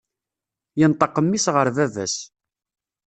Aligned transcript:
Yenṭeq 0.79 1.15
mmi-s 1.23 1.45
ɣer 1.55 1.67
baba-s. 1.75 2.15